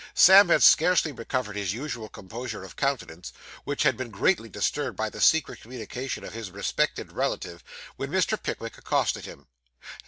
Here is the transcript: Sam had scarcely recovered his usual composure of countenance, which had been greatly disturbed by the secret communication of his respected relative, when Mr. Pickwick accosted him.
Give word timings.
Sam 0.15 0.49
had 0.49 0.63
scarcely 0.63 1.11
recovered 1.11 1.55
his 1.55 1.73
usual 1.73 2.09
composure 2.09 2.63
of 2.63 2.75
countenance, 2.75 3.31
which 3.65 3.83
had 3.83 3.97
been 3.97 4.09
greatly 4.09 4.49
disturbed 4.49 4.97
by 4.97 5.11
the 5.11 5.21
secret 5.21 5.61
communication 5.61 6.23
of 6.23 6.33
his 6.33 6.49
respected 6.49 7.11
relative, 7.11 7.63
when 7.97 8.09
Mr. 8.09 8.41
Pickwick 8.41 8.79
accosted 8.79 9.25
him. 9.25 9.45